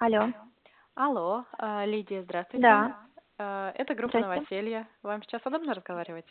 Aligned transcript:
Алло. 0.00 0.32
Алло, 0.94 1.44
а, 1.58 1.84
Лидия, 1.84 2.22
здравствуйте. 2.22 2.62
Да. 2.62 2.96
А, 3.38 3.72
Это 3.74 3.94
группа. 3.96 4.20
«Новоселье». 4.20 4.86
Вам 5.02 5.22
сейчас 5.24 5.44
удобно 5.44 5.74
разговаривать? 5.74 6.26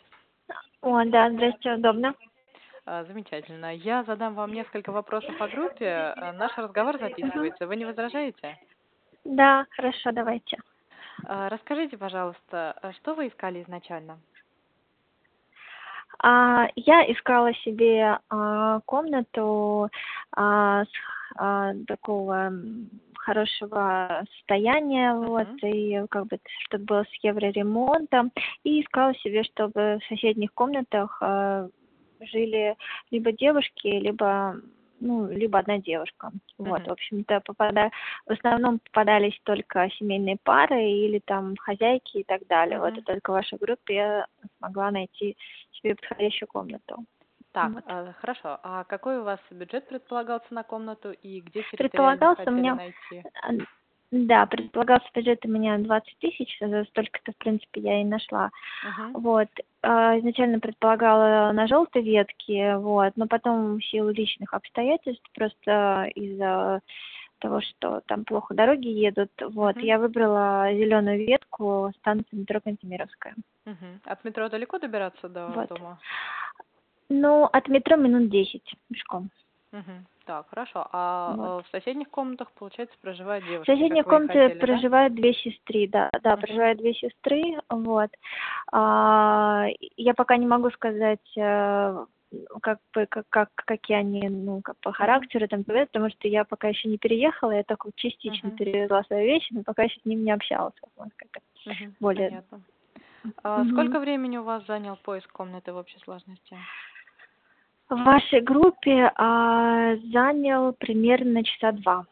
О, 0.80 1.04
да, 1.04 1.30
здрасте, 1.30 1.74
удобно. 1.74 2.14
А, 2.86 3.04
Замечательно. 3.04 3.74
Я 3.74 4.04
задам 4.04 4.34
вам 4.34 4.52
несколько 4.52 4.90
вопросов 4.90 5.38
о 5.38 5.48
группе. 5.48 6.14
Наш 6.34 6.56
разговор 6.56 6.98
записывается. 6.98 7.66
Вы 7.66 7.76
не 7.76 7.84
возражаете? 7.84 8.58
Да, 9.24 9.66
хорошо, 9.70 10.12
давайте. 10.12 10.56
Расскажите, 11.24 11.98
пожалуйста, 11.98 12.94
что 13.00 13.14
вы 13.14 13.28
искали 13.28 13.62
изначально? 13.62 14.18
Я 16.22 17.12
искала 17.12 17.52
себе 17.54 18.18
комнату 18.86 19.90
с 20.34 20.88
такого 21.86 22.50
хорошего 23.28 24.24
состояния, 24.36 25.14
вот, 25.14 25.48
Мгм. 25.62 25.70
и 25.70 26.06
как 26.08 26.26
бы, 26.26 26.38
чтобы 26.64 26.84
было 26.84 27.04
с 27.04 27.24
евроремонтом, 27.24 28.32
и 28.64 28.80
искала 28.80 29.14
себе, 29.16 29.42
чтобы 29.44 29.98
в 30.00 30.08
соседних 30.08 30.52
комнатах 30.54 31.18
а, 31.20 31.68
жили 32.20 32.76
либо 33.10 33.32
девушки, 33.32 33.86
либо 33.86 34.56
ну, 35.00 35.30
либо 35.30 35.60
одна 35.60 35.78
девушка. 35.78 36.32
Вот, 36.58 36.80
Мгм. 36.80 36.88
в 36.88 36.92
общем-то, 36.92 37.40
попада... 37.44 37.90
в 38.26 38.32
основном 38.32 38.80
попадались 38.80 39.38
только 39.44 39.88
семейные 39.90 40.38
пары 40.42 40.90
или 40.90 41.20
там 41.20 41.54
хозяйки 41.56 42.18
и 42.18 42.24
так 42.24 42.44
далее. 42.48 42.80
Вот, 42.80 42.92
Мгм. 42.92 43.00
и 43.00 43.02
только 43.02 43.30
в 43.30 43.34
вашей 43.34 43.58
группе 43.58 43.94
я 43.94 44.26
смогла 44.58 44.90
найти 44.90 45.36
себе 45.72 45.94
подходящую 45.94 46.48
комнату. 46.48 47.04
Так, 47.52 47.72
Вот. 47.72 47.84
а, 47.86 48.12
хорошо. 48.20 48.58
А 48.62 48.84
какой 48.84 49.18
у 49.18 49.24
вас 49.24 49.40
бюджет 49.50 49.88
предполагался 49.88 50.52
на 50.52 50.62
комнату 50.62 51.12
и 51.12 51.40
где 51.40 51.62
Предполагался 51.76 52.44
у 52.46 52.50
меня... 52.50 52.74
найти? 52.74 53.24
а, 53.42 53.50
Да, 54.10 54.46
предполагался 54.46 55.06
бюджет 55.14 55.44
у 55.44 55.48
меня 55.48 55.78
20 55.78 56.18
тысяч, 56.18 56.56
за 56.60 56.84
столько-то, 56.84 57.32
в 57.32 57.36
принципе, 57.36 57.80
я 57.80 58.00
и 58.00 58.04
нашла. 58.04 58.50
Мгм. 58.84 59.12
Вот. 59.22 59.48
а, 59.82 60.18
Изначально 60.18 60.60
предполагала 60.60 61.52
на 61.52 61.66
желтой 61.66 62.02
ветке, 62.02 62.76
вот, 62.76 63.12
но 63.16 63.26
потом 63.26 63.78
в 63.78 63.84
силу 63.84 64.10
личных 64.10 64.52
обстоятельств, 64.52 65.28
просто 65.34 66.10
из-за 66.14 66.80
того, 67.38 67.60
что 67.60 68.00
там 68.06 68.24
плохо 68.24 68.52
дороги 68.54 68.88
едут, 68.88 69.30
вот, 69.40 69.76
Мгм. 69.76 69.84
я 69.84 69.98
выбрала 69.98 70.66
зеленую 70.72 71.18
ветку 71.26 71.92
станции 71.98 72.36
метро 72.36 72.60
Кантемировская. 72.60 73.34
Мгм. 73.64 74.00
От 74.04 74.24
метро 74.24 74.48
далеко 74.48 74.78
добираться 74.78 75.28
до 75.28 75.46
Вот. 75.48 75.68
дома? 75.68 75.98
Ну, 77.08 77.44
от 77.44 77.68
метро 77.68 77.96
минут 77.96 78.30
10 78.30 78.62
пешком. 78.90 79.30
Мгм. 79.72 80.06
Так, 80.24 80.48
хорошо. 80.48 80.86
А 80.92 81.34
Вот. 81.36 81.60
э, 81.60 81.62
в 81.62 81.70
соседних 81.70 82.10
комнатах, 82.10 82.50
получается, 82.52 82.96
проживают 83.00 83.44
В 83.44 83.48
девушки, 83.48 83.70
соседней 83.70 84.02
комнате 84.02 84.26
хотели, 84.40 84.58
да? 84.60 84.66
проживают 84.66 85.14
две 85.14 85.34
сестры, 85.34 85.88
да, 85.88 86.10
да, 86.22 86.32
Мгм. 86.32 86.40
проживают 86.40 86.78
две 86.78 86.94
сестры, 86.94 87.42
вот. 87.70 88.10
А, 88.72 89.66
я 89.96 90.14
пока 90.14 90.36
не 90.36 90.46
могу 90.46 90.70
сказать, 90.70 91.20
э, 91.36 92.04
как 92.60 92.78
бы, 92.94 93.06
как, 93.06 93.26
как, 93.30 93.48
какие 93.54 93.96
они, 93.96 94.28
ну, 94.28 94.60
как 94.62 94.76
по 94.80 94.92
характеру, 94.92 95.48
там, 95.48 95.62
говорят, 95.62 95.90
потому 95.90 96.10
что 96.10 96.28
я 96.28 96.44
пока 96.44 96.68
еще 96.68 96.88
не 96.88 96.98
переехала, 96.98 97.52
я 97.52 97.62
только 97.62 97.90
частично 97.94 98.48
Мгм. 98.48 98.56
перевезла 98.58 99.02
свои 99.04 99.26
вещи, 99.26 99.52
но 99.54 99.62
пока 99.62 99.84
еще 99.84 99.98
с 100.00 100.04
ними 100.04 100.20
не 100.22 100.30
общалась, 100.32 100.74
вот, 100.82 100.90
можно 100.96 101.12
сказать. 101.14 101.80
Мгм. 101.80 101.94
более- 102.00 102.28
Понятно. 102.28 102.60
А 103.42 103.62
Мгм. 103.64 103.70
сколько 103.72 104.00
времени 104.00 104.36
у 104.38 104.44
вас 104.44 104.64
занял 104.66 104.96
поиск 104.96 105.30
комнаты 105.32 105.72
в 105.72 105.76
общей 105.76 105.98
сложности? 106.00 106.56
В 107.88 108.04
вашей 108.04 108.40
группе 108.42 109.10
а, 109.16 109.96
занял 110.12 110.74
примерно 110.74 111.42
часа 111.42 111.72
два. 111.72 112.06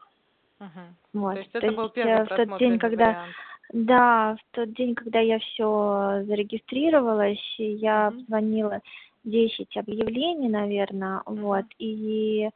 Мгм. 0.59 0.97
Вот. 1.13 1.35
То 1.35 1.39
есть 1.41 1.51
это 1.55 1.73
был 1.73 1.87
э, 1.87 1.91
первый 1.91 2.25
в 2.25 2.29
тот 2.29 2.59
день, 2.59 2.79
когда 2.79 3.07
вариант. 3.09 3.37
Да, 3.73 4.37
в 4.37 4.55
тот 4.55 4.73
день, 4.75 4.95
когда 4.95 5.19
я 5.21 5.39
все 5.39 6.23
зарегистрировалась, 6.27 7.55
я 7.59 8.11
Мгм. 8.11 8.25
звонила 8.27 8.81
10 9.25 9.77
объявлений, 9.77 10.49
наверное, 10.49 11.23
Мгм. 11.27 11.43
вот, 11.43 11.65
и, 11.79 12.49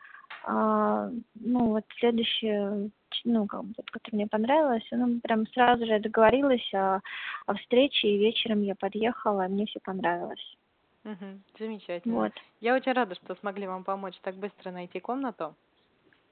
а, 0.44 1.10
ну, 1.34 1.66
вот 1.70 1.84
следующее, 1.98 2.90
ну, 3.24 3.46
как 3.46 3.64
бы, 3.64 3.74
вот, 3.76 3.90
которое 3.90 4.18
мне 4.18 4.26
понравилось, 4.28 4.86
ну, 4.92 5.20
прям 5.20 5.46
сразу 5.48 5.84
же 5.84 5.98
договорилась 5.98 6.72
о, 6.72 7.00
о 7.46 7.54
встрече, 7.54 8.08
и 8.08 8.18
вечером 8.18 8.62
я 8.62 8.74
подъехала, 8.76 9.46
и 9.46 9.50
мне 9.50 9.66
все 9.66 9.80
понравилось. 9.80 10.56
Мгм. 11.04 11.42
Замечательно. 11.58 12.14
Вот. 12.14 12.32
Я 12.60 12.74
очень 12.74 12.92
рада, 12.92 13.14
что 13.14 13.34
смогли 13.36 13.66
вам 13.66 13.84
помочь 13.84 14.18
так 14.22 14.34
быстро 14.36 14.70
найти 14.70 15.00
комнату. 15.00 15.54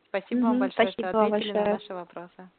Спасибо 0.08 0.40
вам 0.40 0.50
Мгм, 0.50 0.60
большое, 0.60 0.88
спасибо 0.90 1.08
что 1.10 1.24
ответили 1.24 1.52
на 1.52 1.54
большое. 1.54 1.74
наши 1.74 1.94
вопросы. 1.94 2.50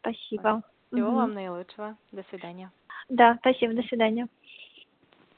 Спасибо. 0.00 0.62
Всего 0.92 1.08
Мгм. 1.08 1.16
вам 1.16 1.34
наилучшего. 1.34 1.96
До 2.12 2.22
свидания. 2.24 2.70
Да, 3.08 3.36
спасибо, 3.40 3.74
до 3.74 3.82
свидания. 3.82 4.28